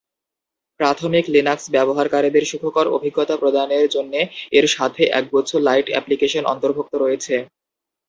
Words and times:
প্রাথমিক 0.79 1.25
লিনাক্স 1.33 1.65
ব্যবহারকারীদের 1.75 2.43
সুখকর 2.51 2.85
অভিজ্ঞতা 2.97 3.35
প্রদানের 3.41 3.85
জন্যে 3.95 4.19
এর 4.57 4.65
সাথে 4.75 5.03
একগুচ্ছ 5.19 5.51
"লাইট 5.67 5.87
এপ্লিকেশন" 5.91 6.43
অন্তর্ভুক্ত 6.53 6.93
রয়েছে। 6.97 7.35